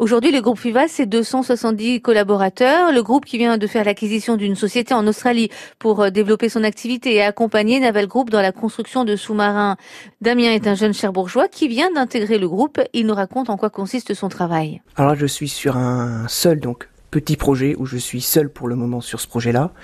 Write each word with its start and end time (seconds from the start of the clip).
Aujourd'hui, 0.00 0.32
le 0.32 0.40
groupe 0.40 0.58
FIVA, 0.58 0.88
c'est 0.88 1.04
270 1.04 2.00
collaborateurs. 2.00 2.90
Le 2.90 3.02
groupe 3.02 3.26
qui 3.26 3.36
vient 3.36 3.58
de 3.58 3.66
faire 3.66 3.84
l'acquisition 3.84 4.38
d'une 4.38 4.56
société 4.56 4.94
en 4.94 5.06
Australie 5.06 5.50
pour 5.78 6.00
euh, 6.00 6.08
développer 6.08 6.48
son 6.48 6.64
activité 6.64 7.16
et 7.16 7.22
accompagner 7.22 7.80
Naval 7.80 8.06
Group 8.06 8.30
dans 8.30 8.40
la 8.40 8.50
construction 8.50 9.04
de 9.04 9.14
sous-marins. 9.14 9.76
Damien 10.22 10.52
est 10.52 10.66
un 10.66 10.74
jeune 10.74 10.94
cherbourgeois 10.94 11.48
qui 11.48 11.68
vient 11.68 11.92
d'intégrer 11.92 12.38
le 12.38 12.48
groupe. 12.48 12.80
Il 12.94 13.04
nous 13.08 13.14
raconte 13.14 13.50
en 13.50 13.58
quoi 13.58 13.68
consiste 13.68 14.14
son 14.14 14.30
travail. 14.30 14.80
Alors 14.96 15.16
je 15.16 15.26
suis 15.26 15.50
sur 15.50 15.76
un 15.76 16.26
seul, 16.28 16.60
donc 16.60 16.88
petit 17.10 17.36
projet 17.36 17.74
où 17.76 17.84
je 17.84 17.98
suis 17.98 18.22
seul 18.22 18.48
pour 18.48 18.68
le 18.68 18.76
moment 18.76 19.02
sur 19.02 19.20
ce 19.20 19.28
projet-là. 19.28 19.74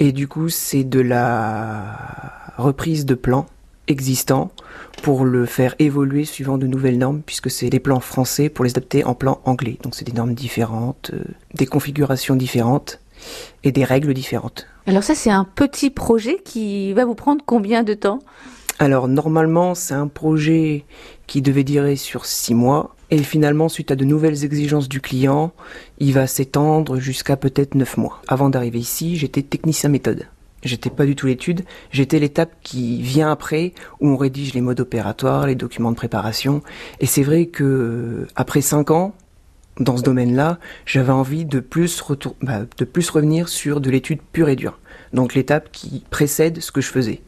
Et 0.00 0.10
du 0.10 0.26
coup, 0.26 0.48
c'est 0.48 0.82
de 0.82 0.98
la 0.98 1.96
reprise 2.56 3.06
de 3.06 3.14
plans 3.14 3.46
existants 3.88 4.50
pour 5.02 5.24
le 5.24 5.46
faire 5.46 5.74
évoluer 5.78 6.24
suivant 6.24 6.58
de 6.58 6.66
nouvelles 6.66 6.98
normes, 6.98 7.22
puisque 7.24 7.50
c'est 7.50 7.70
les 7.70 7.80
plans 7.80 8.00
français 8.00 8.48
pour 8.48 8.64
les 8.64 8.72
adapter 8.72 9.04
en 9.04 9.14
plan 9.14 9.40
anglais. 9.44 9.78
Donc 9.82 9.94
c'est 9.94 10.04
des 10.04 10.12
normes 10.12 10.34
différentes, 10.34 11.10
euh, 11.14 11.24
des 11.54 11.66
configurations 11.66 12.36
différentes 12.36 13.00
et 13.62 13.72
des 13.72 13.84
règles 13.84 14.14
différentes. 14.14 14.66
Alors 14.86 15.02
ça, 15.02 15.14
c'est 15.14 15.30
un 15.30 15.44
petit 15.44 15.90
projet 15.90 16.38
qui 16.44 16.92
va 16.92 17.04
vous 17.04 17.14
prendre 17.14 17.42
combien 17.44 17.82
de 17.82 17.94
temps? 17.94 18.20
Alors 18.78 19.08
normalement, 19.08 19.74
c'est 19.74 19.94
un 19.94 20.08
projet 20.08 20.84
qui 21.26 21.42
devait 21.42 21.64
durer 21.64 21.96
sur 21.96 22.26
six 22.26 22.54
mois. 22.54 22.94
Et 23.10 23.18
finalement, 23.18 23.68
suite 23.68 23.90
à 23.90 23.96
de 23.96 24.04
nouvelles 24.04 24.44
exigences 24.44 24.88
du 24.88 25.00
client, 25.00 25.52
il 25.98 26.12
va 26.12 26.26
s'étendre 26.26 26.98
jusqu'à 26.98 27.36
peut-être 27.36 27.76
neuf 27.76 27.96
mois. 27.96 28.20
Avant 28.26 28.50
d'arriver 28.50 28.80
ici, 28.80 29.16
j'étais 29.16 29.42
technicien 29.42 29.88
méthode. 29.90 30.26
J'étais 30.64 30.90
pas 30.90 31.04
du 31.04 31.14
tout 31.14 31.26
l'étude, 31.26 31.64
j'étais 31.92 32.18
l'étape 32.18 32.52
qui 32.62 33.02
vient 33.02 33.30
après 33.30 33.74
où 34.00 34.08
on 34.08 34.16
rédige 34.16 34.54
les 34.54 34.62
modes 34.62 34.80
opératoires, 34.80 35.46
les 35.46 35.54
documents 35.54 35.90
de 35.90 35.96
préparation. 35.96 36.62
Et 37.00 37.06
c'est 37.06 37.22
vrai 37.22 37.46
que 37.46 38.26
après 38.34 38.62
cinq 38.62 38.90
ans 38.90 39.14
dans 39.80 39.96
ce 39.96 40.02
domaine-là, 40.02 40.58
j'avais 40.86 41.12
envie 41.12 41.44
de 41.44 41.60
plus 41.60 42.00
retour, 42.00 42.36
bah, 42.40 42.60
de 42.78 42.84
plus 42.84 43.10
revenir 43.10 43.48
sur 43.48 43.80
de 43.80 43.90
l'étude 43.90 44.20
pure 44.32 44.48
et 44.48 44.56
dure. 44.56 44.78
Donc 45.12 45.34
l'étape 45.34 45.70
qui 45.72 46.04
précède 46.10 46.60
ce 46.60 46.72
que 46.72 46.80
je 46.80 46.88
faisais. 46.88 47.22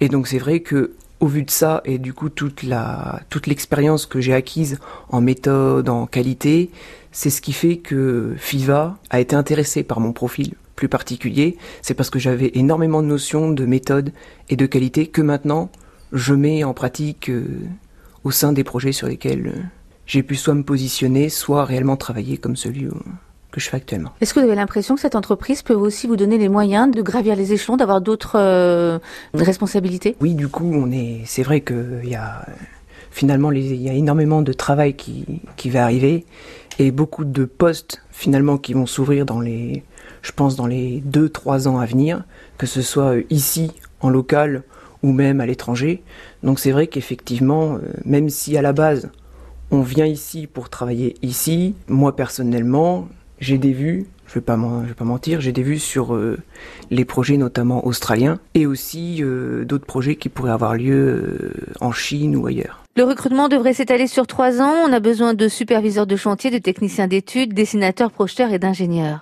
Et 0.00 0.08
donc 0.08 0.26
c'est 0.26 0.38
vrai 0.38 0.60
que 0.60 0.92
au 1.20 1.26
vu 1.26 1.42
de 1.42 1.50
ça 1.50 1.80
et 1.84 1.98
du 1.98 2.12
coup 2.12 2.28
toute 2.28 2.64
la 2.64 3.20
toute 3.30 3.46
l'expérience 3.46 4.06
que 4.06 4.20
j'ai 4.20 4.34
acquise 4.34 4.78
en 5.10 5.20
méthode, 5.20 5.88
en 5.88 6.06
qualité, 6.06 6.70
c'est 7.12 7.30
ce 7.30 7.40
qui 7.40 7.52
fait 7.52 7.76
que 7.76 8.34
FIVA 8.36 8.98
a 9.10 9.20
été 9.20 9.36
intéressé 9.36 9.84
par 9.84 10.00
mon 10.00 10.12
profil 10.12 10.54
plus 10.76 10.88
particulier, 10.88 11.56
c'est 11.82 11.94
parce 11.94 12.10
que 12.10 12.18
j'avais 12.18 12.52
énormément 12.54 13.02
de 13.02 13.08
notions 13.08 13.50
de 13.50 13.64
méthode 13.64 14.12
et 14.48 14.56
de 14.56 14.66
qualité 14.66 15.06
que 15.06 15.22
maintenant 15.22 15.70
je 16.12 16.34
mets 16.34 16.64
en 16.64 16.74
pratique 16.74 17.28
euh, 17.28 17.44
au 18.22 18.30
sein 18.30 18.52
des 18.52 18.64
projets 18.64 18.92
sur 18.92 19.08
lesquels 19.08 19.46
euh, 19.46 19.60
j'ai 20.06 20.22
pu 20.22 20.36
soit 20.36 20.54
me 20.54 20.62
positionner, 20.62 21.28
soit 21.28 21.64
réellement 21.64 21.96
travailler 21.96 22.36
comme 22.36 22.56
celui 22.56 22.88
que 23.50 23.60
je 23.60 23.68
fais 23.70 23.76
actuellement. 23.76 24.10
Est-ce 24.20 24.34
que 24.34 24.40
vous 24.40 24.46
avez 24.46 24.54
l'impression 24.54 24.96
que 24.96 25.00
cette 25.00 25.14
entreprise 25.14 25.62
peut 25.62 25.74
aussi 25.74 26.06
vous 26.06 26.16
donner 26.16 26.38
les 26.38 26.48
moyens 26.48 26.90
de 26.90 27.00
gravir 27.02 27.36
les 27.36 27.52
échelons, 27.52 27.76
d'avoir 27.76 28.00
d'autres 28.00 28.36
euh, 28.36 28.98
responsabilités? 29.32 30.16
Oui, 30.20 30.34
du 30.34 30.48
coup, 30.48 30.70
on 30.74 30.90
est. 30.90 31.22
C'est 31.24 31.42
vrai 31.42 31.60
qu'il 31.60 32.00
y 32.04 32.16
a 32.16 32.44
finalement 33.14 33.50
il 33.50 33.80
y 33.80 33.88
a 33.88 33.94
énormément 33.94 34.42
de 34.42 34.52
travail 34.52 34.94
qui, 34.94 35.24
qui 35.56 35.70
va 35.70 35.84
arriver 35.84 36.26
et 36.78 36.90
beaucoup 36.90 37.24
de 37.24 37.46
postes 37.46 38.02
finalement 38.10 38.58
qui 38.58 38.74
vont 38.74 38.84
s'ouvrir 38.86 39.24
dans 39.24 39.40
les 39.40 39.82
je 40.24 40.32
pense, 40.32 40.56
dans 40.56 40.66
les 40.66 41.02
2-3 41.02 41.68
ans 41.68 41.78
à 41.78 41.84
venir, 41.84 42.24
que 42.56 42.66
ce 42.66 42.80
soit 42.80 43.16
euh, 43.16 43.22
ici, 43.28 43.70
en 44.00 44.08
local, 44.08 44.62
ou 45.02 45.12
même 45.12 45.40
à 45.40 45.46
l'étranger. 45.46 46.02
Donc 46.42 46.58
c'est 46.58 46.70
vrai 46.70 46.86
qu'effectivement, 46.86 47.74
euh, 47.74 47.80
même 48.06 48.30
si 48.30 48.56
à 48.56 48.62
la 48.62 48.72
base, 48.72 49.10
on 49.70 49.82
vient 49.82 50.06
ici 50.06 50.46
pour 50.46 50.70
travailler 50.70 51.16
ici, 51.20 51.74
moi 51.88 52.16
personnellement, 52.16 53.06
j'ai 53.44 53.58
des 53.58 53.72
vues, 53.72 54.06
je 54.26 54.34
vais 54.34 54.40
pas, 54.40 54.56
vais 54.56 54.94
pas 54.94 55.04
mentir, 55.04 55.40
j'ai 55.40 55.52
des 55.52 55.62
vues 55.62 55.78
sur 55.78 56.14
euh, 56.14 56.38
les 56.90 57.04
projets 57.04 57.36
notamment 57.36 57.86
australiens 57.86 58.40
et 58.54 58.66
aussi 58.66 59.22
d'autres 59.64 59.86
projets 59.86 60.16
qui 60.16 60.28
pourraient 60.28 60.50
avoir 60.50 60.74
lieu 60.74 61.52
en 61.80 61.92
Chine 61.92 62.36
ou 62.36 62.46
ailleurs. 62.46 62.84
Le 62.96 63.02
recrutement 63.02 63.48
devrait 63.48 63.74
s'étaler 63.74 64.06
sur 64.06 64.26
trois 64.28 64.62
ans. 64.62 64.72
On 64.88 64.92
a 64.92 65.00
besoin 65.00 65.34
de 65.34 65.48
superviseurs 65.48 66.06
de 66.06 66.14
chantier, 66.14 66.52
de 66.52 66.58
techniciens 66.58 67.08
d'études, 67.08 67.52
dessinateurs, 67.52 68.12
projeteurs 68.12 68.52
et 68.52 68.60
d'ingénieurs. 68.60 69.12